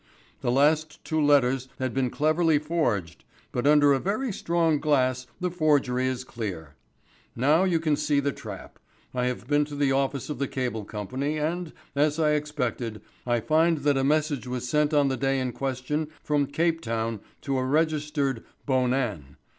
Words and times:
The 0.39 0.51
last 0.51 1.05
two 1.05 1.21
letters 1.21 1.69
had 1.77 1.93
been 1.93 2.09
cleverly 2.09 2.57
forged, 2.57 3.23
but 3.51 3.67
under 3.67 3.93
a 3.93 3.99
very 3.99 4.33
strong 4.33 4.79
glass 4.79 5.27
the 5.39 5.51
forgery 5.51 6.07
is 6.07 6.23
clear. 6.23 6.73
Now 7.35 7.65
you 7.65 7.79
can 7.79 7.95
see 7.95 8.19
the 8.19 8.31
trap. 8.31 8.79
I 9.13 9.27
have 9.27 9.45
been 9.47 9.63
to 9.65 9.75
the 9.75 9.91
office 9.91 10.27
of 10.27 10.39
the 10.39 10.47
Cable 10.47 10.85
Company, 10.85 11.37
and, 11.37 11.71
as 11.93 12.17
I 12.17 12.31
expected, 12.31 12.99
I 13.27 13.41
find 13.41 13.77
that 13.83 13.95
a 13.95 14.03
message 14.03 14.47
was 14.47 14.67
sent 14.67 14.91
on 14.91 15.07
the 15.07 15.17
day 15.17 15.39
in 15.39 15.51
question 15.51 16.07
from 16.23 16.47
Cape 16.47 16.81
Town 16.81 17.19
to 17.41 17.59
a 17.59 17.63
registered 17.63 18.43
'Bonan.' 18.65 19.37